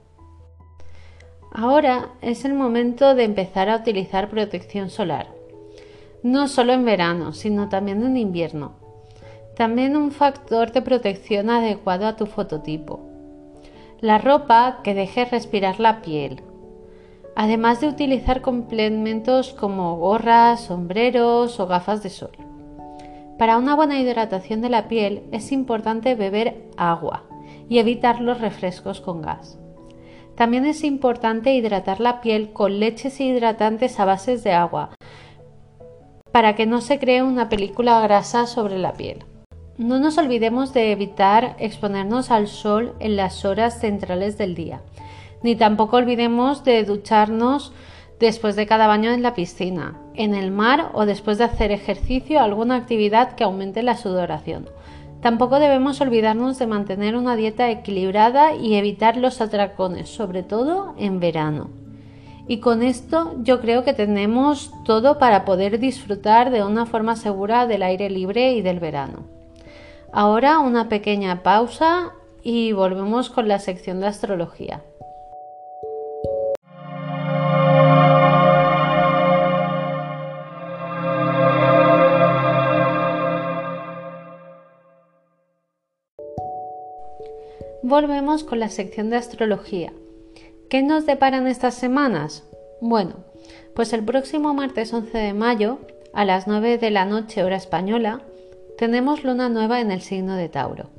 Ahora 1.52 2.10
es 2.22 2.44
el 2.44 2.56
momento 2.56 3.14
de 3.14 3.24
empezar 3.24 3.70
a 3.70 3.78
utilizar 3.78 4.30
protección 4.30 4.90
solar. 4.90 5.28
No 6.24 6.48
solo 6.48 6.74
en 6.74 6.84
verano, 6.84 7.32
sino 7.32 7.70
también 7.70 8.04
en 8.04 8.18
invierno. 8.18 8.85
También 9.56 9.96
un 9.96 10.12
factor 10.12 10.74
de 10.74 10.82
protección 10.82 11.50
adecuado 11.50 12.08
a 12.08 12.18
tu 12.18 12.26
fototipo. 12.26 13.00
La 14.02 14.18
ropa 14.18 14.80
que 14.84 14.94
deje 14.94 15.24
respirar 15.24 15.80
la 15.80 16.02
piel. 16.02 16.42
Además 17.38 17.80
de 17.80 17.88
utilizar 17.88 18.42
complementos 18.42 19.54
como 19.54 19.96
gorras, 19.96 20.60
sombreros 20.66 21.58
o 21.62 21.68
gafas 21.68 22.04
de 22.04 22.10
sol. 22.10 22.32
Para 23.38 23.58
una 23.58 23.76
buena 23.76 23.98
hidratación 24.00 24.60
de 24.60 24.70
la 24.70 24.90
piel 24.90 25.24
es 25.32 25.54
importante 25.54 26.16
beber 26.16 26.70
agua 26.76 27.24
y 27.70 27.80
evitar 27.80 28.20
los 28.20 28.42
refrescos 28.42 29.00
con 29.00 29.22
gas. 29.22 29.58
También 30.36 30.66
es 30.66 30.84
importante 30.84 31.54
hidratar 31.54 32.02
la 32.02 32.20
piel 32.20 32.52
con 32.52 32.82
leches 32.82 33.22
hidratantes 33.22 34.02
a 34.02 34.06
bases 34.06 34.44
de 34.44 34.52
agua 34.52 34.92
para 36.34 36.56
que 36.56 36.66
no 36.66 36.82
se 36.82 37.00
cree 37.00 37.24
una 37.24 37.48
película 37.48 38.02
grasa 38.02 38.48
sobre 38.48 38.78
la 38.78 38.92
piel. 38.92 39.24
No 39.78 40.00
nos 40.00 40.18
olvidemos 40.18 40.74
de 40.74 40.94
evitar 40.94 41.58
exponernos 41.60 42.32
al 42.32 42.48
sol 42.48 42.94
en 43.00 43.18
las 43.18 43.44
horas 43.44 43.78
centrales 43.82 44.38
del 44.38 44.56
día, 44.56 44.80
ni 45.44 45.58
tampoco 45.58 45.98
olvidemos 45.98 46.64
de 46.64 46.86
ducharnos 46.86 47.74
después 48.18 48.56
de 48.56 48.68
cada 48.68 48.88
baño 48.88 49.12
en 49.12 49.22
la 49.22 49.34
piscina, 49.34 50.00
en 50.14 50.34
el 50.34 50.50
mar 50.50 50.92
o 50.94 51.06
después 51.06 51.40
de 51.40 51.44
hacer 51.44 51.74
ejercicio 51.74 52.40
o 52.40 52.44
alguna 52.44 52.78
actividad 52.78 53.36
que 53.36 53.44
aumente 53.44 53.84
la 53.84 53.98
sudoración. 53.98 54.70
Tampoco 55.22 55.60
debemos 55.60 56.00
olvidarnos 56.00 56.58
de 56.58 56.68
mantener 56.68 57.18
una 57.18 57.36
dieta 57.36 57.70
equilibrada 57.70 58.56
y 58.56 58.76
evitar 58.76 59.18
los 59.18 59.42
atracones, 59.42 60.08
sobre 60.08 60.42
todo 60.42 60.96
en 60.98 61.20
verano. 61.20 61.70
Y 62.48 62.60
con 62.60 62.82
esto 62.82 63.34
yo 63.42 63.60
creo 63.60 63.84
que 63.84 63.94
tenemos 63.94 64.72
todo 64.86 65.20
para 65.20 65.44
poder 65.44 65.80
disfrutar 65.80 66.50
de 66.50 66.64
una 66.64 66.86
forma 66.86 67.18
segura 67.18 67.68
del 67.68 67.84
aire 67.84 68.10
libre 68.10 68.54
y 68.54 68.62
del 68.62 68.80
verano. 68.80 69.35
Ahora 70.18 70.60
una 70.60 70.88
pequeña 70.88 71.44
pausa 71.44 72.14
y 72.42 72.72
volvemos 72.72 73.30
con 73.30 73.50
la 73.50 73.60
sección 73.60 74.00
de 74.00 74.08
astrología. 74.08 74.82
Volvemos 87.84 88.46
con 88.46 88.62
la 88.62 88.70
sección 88.70 89.10
de 89.10 89.18
astrología. 89.18 89.92
¿Qué 90.70 90.82
nos 90.82 91.06
deparan 91.06 91.46
estas 91.46 91.74
semanas? 91.74 92.46
Bueno, 92.80 93.16
pues 93.76 93.92
el 93.92 94.06
próximo 94.06 94.54
martes 94.54 94.94
11 94.94 95.18
de 95.18 95.34
mayo, 95.34 95.80
a 96.14 96.24
las 96.24 96.48
9 96.48 96.78
de 96.78 96.92
la 96.92 97.04
noche 97.04 97.44
hora 97.44 97.58
española, 97.58 98.22
tenemos 98.78 99.24
luna 99.24 99.50
nueva 99.50 99.80
en 99.80 99.92
el 99.92 100.02
signo 100.02 100.36
de 100.36 100.50
Tauro. 100.50 100.90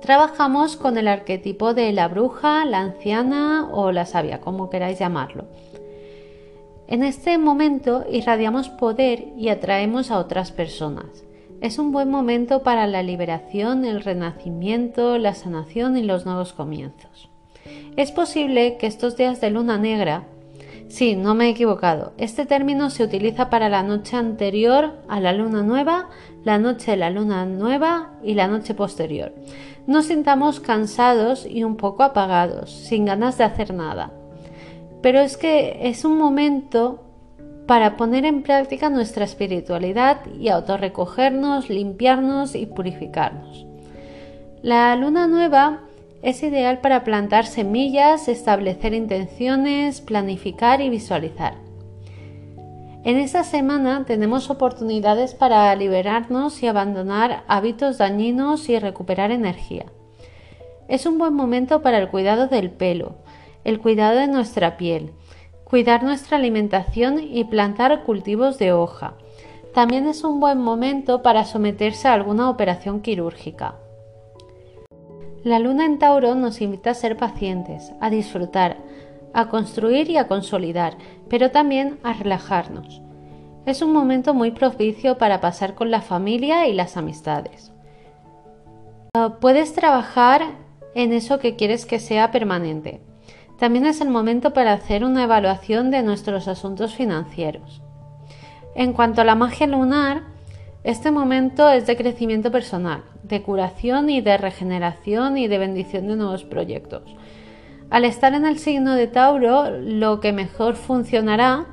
Trabajamos 0.00 0.76
con 0.76 0.98
el 0.98 1.06
arquetipo 1.06 1.74
de 1.74 1.92
la 1.92 2.08
bruja, 2.08 2.64
la 2.64 2.80
anciana 2.80 3.68
o 3.70 3.92
la 3.92 4.04
sabia, 4.04 4.40
como 4.40 4.68
queráis 4.68 4.98
llamarlo. 4.98 5.44
En 6.88 7.04
este 7.04 7.38
momento 7.38 8.04
irradiamos 8.10 8.68
poder 8.68 9.28
y 9.36 9.48
atraemos 9.48 10.10
a 10.10 10.18
otras 10.18 10.50
personas. 10.50 11.24
Es 11.60 11.78
un 11.78 11.92
buen 11.92 12.10
momento 12.10 12.64
para 12.64 12.88
la 12.88 13.04
liberación, 13.04 13.84
el 13.84 14.02
renacimiento, 14.02 15.16
la 15.18 15.34
sanación 15.34 15.96
y 15.96 16.02
los 16.02 16.26
nuevos 16.26 16.52
comienzos. 16.52 17.30
Es 17.96 18.10
posible 18.10 18.76
que 18.78 18.88
estos 18.88 19.16
días 19.16 19.40
de 19.40 19.50
luna 19.50 19.78
negra, 19.78 20.24
sí, 20.88 21.16
no 21.16 21.34
me 21.34 21.46
he 21.46 21.50
equivocado, 21.50 22.12
este 22.18 22.46
término 22.46 22.90
se 22.90 23.04
utiliza 23.04 23.50
para 23.50 23.68
la 23.68 23.82
noche 23.82 24.16
anterior 24.16 24.92
a 25.08 25.20
la 25.20 25.32
luna 25.32 25.62
nueva, 25.62 26.08
la 26.44 26.58
noche 26.58 26.92
de 26.92 26.96
la 26.96 27.10
luna 27.10 27.46
nueva 27.46 28.12
y 28.22 28.34
la 28.34 28.48
noche 28.48 28.74
posterior. 28.74 29.32
Nos 29.86 30.06
sintamos 30.06 30.60
cansados 30.60 31.46
y 31.46 31.64
un 31.64 31.76
poco 31.76 32.02
apagados, 32.02 32.70
sin 32.70 33.04
ganas 33.04 33.38
de 33.38 33.44
hacer 33.44 33.74
nada. 33.74 34.12
Pero 35.02 35.20
es 35.20 35.36
que 35.36 35.88
es 35.88 36.04
un 36.04 36.16
momento 36.16 37.02
para 37.66 37.96
poner 37.96 38.24
en 38.24 38.42
práctica 38.42 38.90
nuestra 38.90 39.24
espiritualidad 39.24 40.18
y 40.38 40.48
autorrecogernos, 40.48 41.68
limpiarnos 41.68 42.54
y 42.54 42.66
purificarnos. 42.66 43.66
La 44.62 44.94
luna 44.94 45.26
nueva 45.26 45.80
es 46.22 46.42
ideal 46.44 46.80
para 46.80 47.02
plantar 47.02 47.46
semillas, 47.46 48.28
establecer 48.28 48.94
intenciones, 48.94 50.00
planificar 50.00 50.80
y 50.80 50.88
visualizar. 50.88 51.54
En 53.04 53.16
esta 53.16 53.42
semana 53.42 54.04
tenemos 54.06 54.48
oportunidades 54.48 55.34
para 55.34 55.74
liberarnos 55.74 56.62
y 56.62 56.68
abandonar 56.68 57.42
hábitos 57.48 57.98
dañinos 57.98 58.68
y 58.68 58.78
recuperar 58.78 59.32
energía. 59.32 59.86
Es 60.86 61.06
un 61.06 61.18
buen 61.18 61.34
momento 61.34 61.82
para 61.82 61.98
el 61.98 62.08
cuidado 62.08 62.46
del 62.46 62.70
pelo, 62.70 63.16
el 63.64 63.80
cuidado 63.80 64.20
de 64.20 64.28
nuestra 64.28 64.76
piel, 64.76 65.12
cuidar 65.64 66.04
nuestra 66.04 66.36
alimentación 66.36 67.18
y 67.20 67.42
plantar 67.44 68.04
cultivos 68.04 68.58
de 68.58 68.72
hoja. 68.72 69.14
También 69.74 70.06
es 70.06 70.22
un 70.22 70.38
buen 70.38 70.58
momento 70.58 71.22
para 71.22 71.44
someterse 71.44 72.06
a 72.06 72.12
alguna 72.12 72.50
operación 72.50 73.00
quirúrgica. 73.00 73.74
La 75.44 75.58
luna 75.58 75.86
en 75.86 75.98
Tauro 75.98 76.36
nos 76.36 76.60
invita 76.60 76.90
a 76.90 76.94
ser 76.94 77.16
pacientes, 77.16 77.92
a 78.00 78.10
disfrutar, 78.10 78.76
a 79.34 79.48
construir 79.48 80.08
y 80.08 80.16
a 80.16 80.28
consolidar, 80.28 80.96
pero 81.28 81.50
también 81.50 81.98
a 82.04 82.12
relajarnos. 82.12 83.02
Es 83.66 83.82
un 83.82 83.92
momento 83.92 84.34
muy 84.34 84.52
propicio 84.52 85.18
para 85.18 85.40
pasar 85.40 85.74
con 85.74 85.90
la 85.90 86.00
familia 86.00 86.68
y 86.68 86.72
las 86.72 86.96
amistades. 86.96 87.72
Puedes 89.40 89.74
trabajar 89.74 90.42
en 90.94 91.12
eso 91.12 91.38
que 91.40 91.56
quieres 91.56 91.86
que 91.86 91.98
sea 91.98 92.30
permanente. 92.30 93.00
También 93.58 93.86
es 93.86 94.00
el 94.00 94.10
momento 94.10 94.52
para 94.52 94.72
hacer 94.72 95.04
una 95.04 95.24
evaluación 95.24 95.90
de 95.90 96.02
nuestros 96.02 96.46
asuntos 96.46 96.94
financieros. 96.94 97.82
En 98.74 98.92
cuanto 98.92 99.20
a 99.20 99.24
la 99.24 99.34
magia 99.34 99.66
lunar, 99.66 100.22
este 100.84 101.12
momento 101.12 101.70
es 101.70 101.86
de 101.86 101.96
crecimiento 101.96 102.50
personal, 102.50 103.04
de 103.22 103.42
curación 103.42 104.10
y 104.10 104.20
de 104.20 104.36
regeneración 104.36 105.38
y 105.38 105.46
de 105.46 105.58
bendición 105.58 106.08
de 106.08 106.16
nuevos 106.16 106.42
proyectos. 106.42 107.02
Al 107.88 108.04
estar 108.04 108.34
en 108.34 108.44
el 108.44 108.58
signo 108.58 108.94
de 108.94 109.06
Tauro, 109.06 109.70
lo 109.70 110.18
que 110.18 110.32
mejor 110.32 110.74
funcionará 110.74 111.66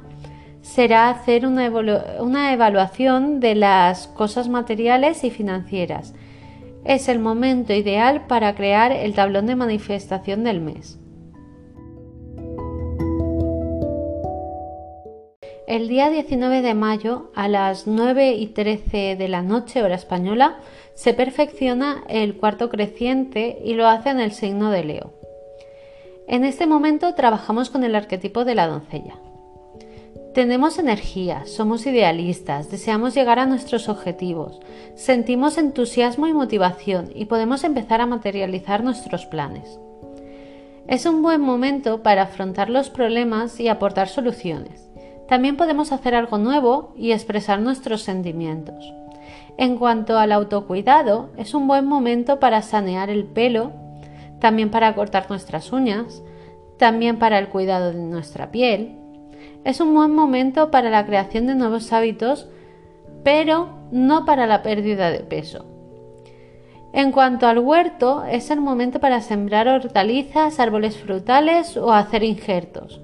será 0.62 1.10
hacer 1.10 1.48
una, 1.48 1.72
una, 2.20 2.54
evaluación 2.54 3.40
de 3.40 3.56
las 3.56 4.08
cosas 4.08 4.48
materiales 4.48 5.24
y 5.24 5.32
financieras. 5.32 6.14
Es 6.86 7.10
el 7.10 7.20
momento 7.20 7.74
ideal 7.74 8.28
para 8.28 8.54
crear 8.54 8.92
el 8.92 9.16
tablón 9.16 9.48
de 9.48 9.56
manifestación 9.56 10.44
del 10.44 10.62
mes. 10.62 11.00
El 15.70 15.88
día 15.88 16.10
19 16.10 16.64
de 16.64 16.74
mayo, 16.74 17.30
a 17.36 17.48
las 17.48 17.86
9 17.86 18.34
y 18.34 18.48
13 18.48 19.16
de 19.16 19.28
la 19.28 19.44
noche, 19.44 19.84
hora 19.84 19.94
española, 19.94 20.58
se 20.96 21.14
perfecciona 21.14 22.04
el 22.10 22.38
cuarto 22.38 22.70
creciente 22.70 23.60
y 23.64 23.76
lo 23.76 23.88
hace 23.88 24.10
en 24.10 24.20
el 24.20 24.32
signo 24.32 24.72
de 24.72 24.84
Leo. 24.84 25.14
En 26.28 26.44
este 26.44 26.66
momento 26.66 27.14
trabajamos 27.14 27.70
con 27.70 27.84
el 27.84 27.94
arquetipo 27.94 28.46
de 28.46 28.56
la 28.56 28.66
doncella. 28.66 29.20
Tenemos 30.34 30.80
energía, 30.80 31.46
somos 31.46 31.86
idealistas, 31.86 32.72
deseamos 32.72 33.14
llegar 33.14 33.38
a 33.38 33.46
nuestros 33.46 33.90
objetivos, 33.90 34.60
sentimos 34.96 35.60
entusiasmo 35.60 36.26
y 36.26 36.34
motivación 36.34 37.12
y 37.14 37.26
podemos 37.26 37.64
empezar 37.64 38.02
a 38.02 38.08
materializar 38.08 38.84
nuestros 38.84 39.28
planes. 39.28 39.80
Es 40.88 41.06
un 41.06 41.22
buen 41.22 41.42
momento 41.42 42.02
para 42.02 42.24
afrontar 42.24 42.72
los 42.72 42.90
problemas 42.90 43.60
y 43.60 43.68
aportar 43.68 44.08
soluciones. 44.08 44.89
También 45.30 45.58
podemos 45.58 45.92
hacer 45.92 46.16
algo 46.16 46.40
nuevo 46.40 46.92
y 46.98 47.12
expresar 47.12 47.62
nuestros 47.62 48.02
sentimientos. 48.02 48.94
En 49.58 49.78
cuanto 49.78 50.18
al 50.18 50.32
autocuidado, 50.32 51.30
es 51.38 51.54
un 51.54 51.68
buen 51.68 51.86
momento 51.86 52.40
para 52.40 52.64
sanear 52.64 53.12
el 53.12 53.26
pelo, 53.26 53.72
también 54.40 54.72
para 54.72 54.96
cortar 54.96 55.30
nuestras 55.30 55.72
uñas, 55.72 56.24
también 56.78 57.20
para 57.20 57.38
el 57.38 57.50
cuidado 57.50 57.94
de 57.94 58.00
nuestra 58.00 58.50
piel. 58.50 58.98
Es 59.66 59.80
un 59.82 59.94
buen 59.94 60.16
momento 60.16 60.72
para 60.72 60.90
la 60.90 61.06
creación 61.06 61.46
de 61.46 61.54
nuevos 61.54 61.94
hábitos, 61.94 62.50
pero 63.24 63.70
no 63.92 64.26
para 64.26 64.48
la 64.48 64.64
pérdida 64.64 65.12
de 65.12 65.20
peso. 65.20 65.66
En 66.92 67.12
cuanto 67.12 67.46
al 67.46 67.60
huerto, 67.60 68.24
es 68.24 68.50
el 68.50 68.62
momento 68.62 69.00
para 69.00 69.22
sembrar 69.22 69.68
hortalizas, 69.68 70.60
árboles 70.60 70.98
frutales 70.98 71.78
o 71.78 71.94
hacer 71.94 72.24
injertos. 72.24 73.02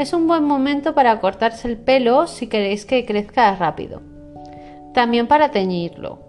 Es 0.00 0.14
un 0.14 0.26
buen 0.26 0.44
momento 0.44 0.94
para 0.94 1.20
cortarse 1.20 1.68
el 1.68 1.76
pelo 1.76 2.26
si 2.26 2.46
queréis 2.46 2.86
que 2.86 3.04
crezca 3.04 3.54
rápido. 3.54 4.00
También 4.94 5.26
para 5.26 5.50
teñirlo. 5.50 6.20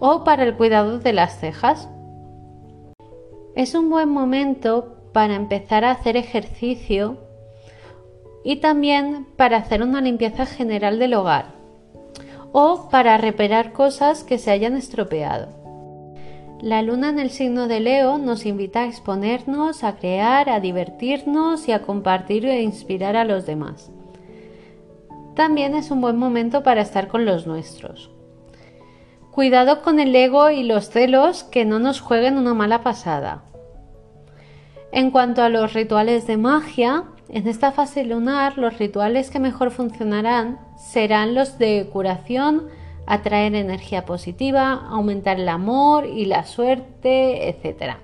O 0.00 0.22
para 0.22 0.42
el 0.42 0.54
cuidado 0.54 0.98
de 0.98 1.14
las 1.14 1.40
cejas. 1.40 1.88
Es 3.56 3.74
un 3.74 3.88
buen 3.88 4.10
momento 4.10 4.98
para 5.14 5.34
empezar 5.34 5.86
a 5.86 5.92
hacer 5.92 6.18
ejercicio 6.18 7.16
y 8.44 8.56
también 8.56 9.26
para 9.36 9.56
hacer 9.56 9.82
una 9.82 10.02
limpieza 10.02 10.44
general 10.44 10.98
del 10.98 11.14
hogar 11.14 11.54
o 12.52 12.90
para 12.90 13.16
reparar 13.16 13.72
cosas 13.72 14.24
que 14.24 14.36
se 14.36 14.50
hayan 14.50 14.76
estropeado. 14.76 15.61
La 16.62 16.80
luna 16.80 17.08
en 17.08 17.18
el 17.18 17.30
signo 17.30 17.66
de 17.66 17.80
Leo 17.80 18.18
nos 18.18 18.46
invita 18.46 18.82
a 18.82 18.86
exponernos, 18.86 19.82
a 19.82 19.96
crear, 19.96 20.48
a 20.48 20.60
divertirnos 20.60 21.66
y 21.66 21.72
a 21.72 21.82
compartir 21.82 22.46
e 22.46 22.62
inspirar 22.62 23.16
a 23.16 23.24
los 23.24 23.46
demás. 23.46 23.90
También 25.34 25.74
es 25.74 25.90
un 25.90 26.00
buen 26.00 26.16
momento 26.16 26.62
para 26.62 26.82
estar 26.82 27.08
con 27.08 27.24
los 27.24 27.48
nuestros. 27.48 28.12
Cuidado 29.32 29.82
con 29.82 29.98
el 29.98 30.14
ego 30.14 30.50
y 30.50 30.62
los 30.62 30.88
celos 30.88 31.42
que 31.42 31.64
no 31.64 31.80
nos 31.80 32.00
jueguen 32.00 32.38
una 32.38 32.54
mala 32.54 32.84
pasada. 32.84 33.42
En 34.92 35.10
cuanto 35.10 35.42
a 35.42 35.48
los 35.48 35.72
rituales 35.72 36.28
de 36.28 36.36
magia, 36.36 37.06
en 37.28 37.48
esta 37.48 37.72
fase 37.72 38.04
lunar 38.04 38.56
los 38.56 38.78
rituales 38.78 39.30
que 39.30 39.40
mejor 39.40 39.72
funcionarán 39.72 40.60
serán 40.76 41.34
los 41.34 41.58
de 41.58 41.90
curación, 41.92 42.68
atraer 43.06 43.54
energía 43.54 44.04
positiva, 44.04 44.86
aumentar 44.88 45.40
el 45.40 45.48
amor 45.48 46.06
y 46.06 46.24
la 46.26 46.44
suerte, 46.44 47.48
etc. 47.48 47.96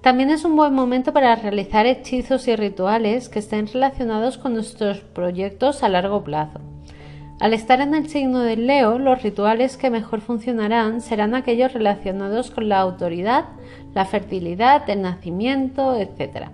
También 0.00 0.30
es 0.30 0.44
un 0.44 0.56
buen 0.56 0.72
momento 0.72 1.12
para 1.12 1.36
realizar 1.36 1.86
hechizos 1.86 2.48
y 2.48 2.56
rituales 2.56 3.28
que 3.28 3.40
estén 3.40 3.66
relacionados 3.66 4.38
con 4.38 4.54
nuestros 4.54 5.00
proyectos 5.00 5.82
a 5.82 5.88
largo 5.88 6.24
plazo. 6.24 6.60
Al 7.40 7.54
estar 7.54 7.80
en 7.80 7.94
el 7.94 8.08
signo 8.08 8.40
del 8.40 8.66
Leo, 8.66 8.98
los 8.98 9.22
rituales 9.22 9.76
que 9.76 9.90
mejor 9.90 10.20
funcionarán 10.20 11.00
serán 11.00 11.34
aquellos 11.34 11.72
relacionados 11.72 12.50
con 12.50 12.68
la 12.68 12.80
autoridad, 12.80 13.46
la 13.94 14.04
fertilidad, 14.04 14.88
el 14.88 15.02
nacimiento, 15.02 15.96
etc. 15.96 16.48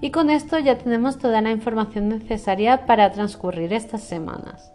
Y 0.00 0.10
con 0.10 0.30
esto 0.30 0.58
ya 0.58 0.78
tenemos 0.78 1.18
toda 1.18 1.40
la 1.40 1.50
información 1.50 2.08
necesaria 2.08 2.86
para 2.86 3.10
transcurrir 3.10 3.72
estas 3.72 4.02
semanas. 4.02 4.72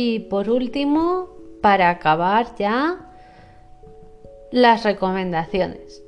Y 0.00 0.20
por 0.20 0.48
último, 0.48 1.30
para 1.60 1.90
acabar 1.90 2.54
ya, 2.56 3.10
las 4.52 4.84
recomendaciones. 4.84 6.04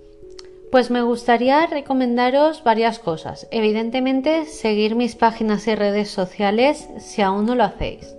Pues 0.71 0.93
me 0.93 1.03
gustaría 1.03 1.67
recomendaros 1.67 2.63
varias 2.63 3.01
cosas. 3.01 3.49
Evidentemente, 3.51 4.45
seguir 4.45 4.95
mis 4.95 5.17
páginas 5.17 5.67
y 5.67 5.75
redes 5.75 6.09
sociales 6.09 6.89
si 6.99 7.21
aún 7.21 7.47
no 7.47 7.57
lo 7.57 7.65
hacéis. 7.65 8.15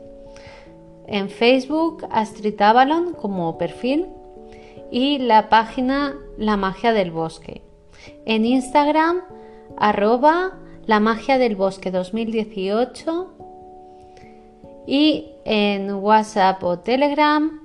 En 1.08 1.30
Facebook, 1.30 2.06
Astrid 2.12 2.62
Avalon 2.62 3.14
como 3.14 3.58
perfil 3.58 4.08
y 4.92 5.20
la 5.20 5.48
página 5.48 6.18
La 6.38 6.58
Magia 6.58 6.92
del 6.92 7.12
Bosque. 7.12 7.62
En 8.26 8.46
Instagram, 8.46 9.22
arroba 9.78 10.58
la 10.86 11.00
magia 11.00 11.38
del 11.38 11.56
bosque 11.56 11.92
2018 11.92 13.38
y 14.86 15.31
en 15.46 15.94
WhatsApp 15.94 16.64
o 16.64 16.80
Telegram 16.80 17.62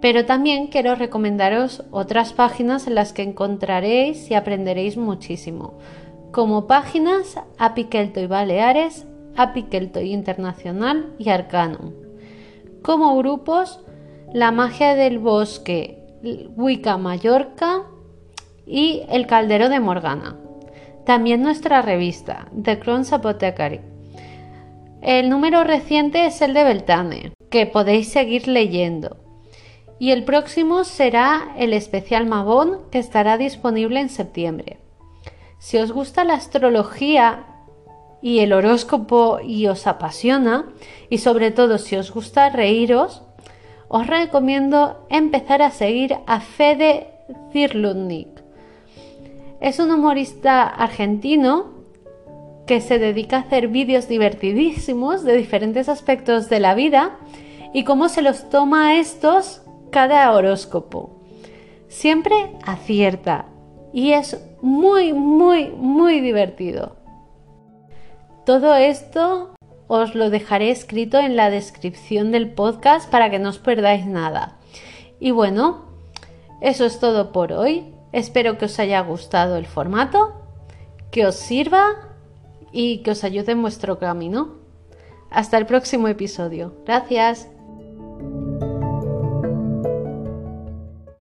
Pero 0.00 0.24
también 0.24 0.68
quiero 0.68 0.94
recomendaros 0.94 1.84
otras 1.90 2.32
páginas 2.32 2.86
en 2.86 2.94
las 2.94 3.12
que 3.12 3.22
encontraréis 3.22 4.30
y 4.30 4.34
aprenderéis 4.34 4.96
muchísimo, 4.96 5.74
como 6.32 6.66
páginas 6.66 7.38
Apikelto 7.58 8.20
y 8.20 8.26
Baleares, 8.26 9.06
Apikelto 9.36 10.00
Internacional 10.00 11.12
y 11.18 11.28
Arcanum, 11.28 11.92
como 12.82 13.14
grupos 13.16 13.80
La 14.32 14.52
Magia 14.52 14.94
del 14.94 15.18
Bosque, 15.18 15.99
Wicca 16.22 16.96
Mallorca, 16.96 17.84
y 18.70 19.02
El 19.08 19.26
Caldero 19.26 19.68
de 19.68 19.80
Morgana. 19.80 20.36
También 21.04 21.42
nuestra 21.42 21.82
revista, 21.82 22.48
The 22.62 22.78
Crown's 22.78 23.12
Apothecary. 23.12 23.80
El 25.02 25.28
número 25.28 25.64
reciente 25.64 26.26
es 26.26 26.40
el 26.40 26.54
de 26.54 26.62
Beltane, 26.62 27.32
que 27.50 27.66
podéis 27.66 28.12
seguir 28.12 28.46
leyendo. 28.46 29.16
Y 29.98 30.12
el 30.12 30.24
próximo 30.24 30.84
será 30.84 31.54
el 31.58 31.72
especial 31.72 32.26
Magón, 32.26 32.78
que 32.92 33.00
estará 33.00 33.38
disponible 33.38 34.00
en 34.00 34.08
septiembre. 34.08 34.78
Si 35.58 35.76
os 35.78 35.90
gusta 35.90 36.22
la 36.24 36.34
astrología 36.34 37.46
y 38.22 38.38
el 38.38 38.52
horóscopo 38.52 39.40
y 39.42 39.66
os 39.66 39.88
apasiona, 39.88 40.68
y 41.08 41.18
sobre 41.18 41.50
todo 41.50 41.78
si 41.78 41.96
os 41.96 42.12
gusta 42.12 42.50
reíros, 42.50 43.22
os 43.90 44.06
recomiendo 44.06 45.06
empezar 45.10 45.60
a 45.60 45.70
seguir 45.70 46.16
a 46.26 46.40
Fede 46.40 47.08
Zirlundnik 47.52 48.40
es 49.60 49.78
un 49.78 49.90
humorista 49.90 50.62
argentino 50.62 51.80
que 52.66 52.80
se 52.80 52.98
dedica 52.98 53.36
a 53.36 53.40
hacer 53.40 53.68
vídeos 53.68 54.08
divertidísimos 54.08 55.22
de 55.22 55.36
diferentes 55.36 55.88
aspectos 55.88 56.48
de 56.48 56.60
la 56.60 56.74
vida 56.74 57.18
y 57.74 57.84
cómo 57.84 58.08
se 58.08 58.22
los 58.22 58.48
toma 58.48 58.96
estos 58.96 59.62
cada 59.90 60.32
horóscopo. 60.32 61.10
Siempre 61.88 62.56
acierta 62.64 63.46
y 63.92 64.12
es 64.12 64.40
muy, 64.62 65.12
muy, 65.12 65.68
muy 65.70 66.20
divertido. 66.20 66.96
Todo 68.46 68.74
esto 68.74 69.54
os 69.92 70.14
lo 70.14 70.30
dejaré 70.30 70.70
escrito 70.70 71.18
en 71.18 71.34
la 71.34 71.50
descripción 71.50 72.30
del 72.30 72.52
podcast 72.52 73.10
para 73.10 73.28
que 73.28 73.40
no 73.40 73.48
os 73.48 73.58
perdáis 73.58 74.06
nada. 74.06 74.56
Y 75.18 75.32
bueno, 75.32 75.86
eso 76.60 76.84
es 76.84 77.00
todo 77.00 77.32
por 77.32 77.52
hoy. 77.52 77.92
Espero 78.12 78.56
que 78.56 78.66
os 78.66 78.78
haya 78.78 79.00
gustado 79.00 79.56
el 79.56 79.66
formato, 79.66 80.32
que 81.10 81.26
os 81.26 81.34
sirva 81.34 82.08
y 82.70 82.98
que 82.98 83.10
os 83.10 83.24
ayude 83.24 83.50
en 83.50 83.62
vuestro 83.62 83.98
camino. 83.98 84.60
Hasta 85.28 85.58
el 85.58 85.66
próximo 85.66 86.06
episodio. 86.06 86.72
Gracias. 86.86 87.48